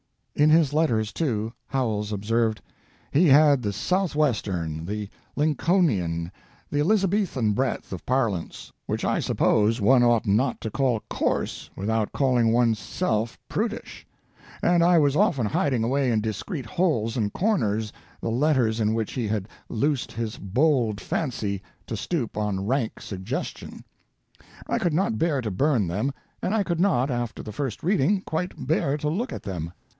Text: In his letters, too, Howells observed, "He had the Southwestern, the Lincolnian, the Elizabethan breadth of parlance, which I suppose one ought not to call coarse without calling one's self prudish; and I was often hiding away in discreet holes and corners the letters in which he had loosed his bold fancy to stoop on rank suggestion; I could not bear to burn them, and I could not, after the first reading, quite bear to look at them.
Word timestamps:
In 0.33 0.49
his 0.49 0.73
letters, 0.73 1.13
too, 1.13 1.53
Howells 1.67 2.11
observed, 2.11 2.59
"He 3.11 3.27
had 3.27 3.61
the 3.61 3.71
Southwestern, 3.71 4.83
the 4.87 5.07
Lincolnian, 5.35 6.31
the 6.71 6.79
Elizabethan 6.79 7.51
breadth 7.51 7.93
of 7.93 8.03
parlance, 8.07 8.71
which 8.87 9.05
I 9.05 9.19
suppose 9.19 9.79
one 9.79 10.01
ought 10.01 10.25
not 10.25 10.59
to 10.61 10.71
call 10.71 11.03
coarse 11.07 11.69
without 11.75 12.11
calling 12.13 12.51
one's 12.51 12.79
self 12.79 13.37
prudish; 13.47 14.07
and 14.63 14.83
I 14.83 14.97
was 14.97 15.15
often 15.15 15.45
hiding 15.45 15.83
away 15.83 16.09
in 16.09 16.21
discreet 16.21 16.65
holes 16.65 17.15
and 17.15 17.31
corners 17.31 17.93
the 18.19 18.31
letters 18.31 18.79
in 18.79 18.95
which 18.95 19.11
he 19.13 19.27
had 19.27 19.47
loosed 19.69 20.11
his 20.11 20.37
bold 20.39 20.99
fancy 20.99 21.61
to 21.85 21.95
stoop 21.95 22.35
on 22.35 22.65
rank 22.65 22.99
suggestion; 23.01 23.83
I 24.67 24.79
could 24.79 24.93
not 24.95 25.19
bear 25.19 25.41
to 25.41 25.51
burn 25.51 25.85
them, 25.85 26.11
and 26.41 26.55
I 26.55 26.63
could 26.63 26.79
not, 26.79 27.11
after 27.11 27.43
the 27.43 27.51
first 27.51 27.83
reading, 27.83 28.21
quite 28.25 28.53
bear 28.65 28.97
to 28.97 29.09
look 29.09 29.31
at 29.31 29.43
them. 29.43 29.71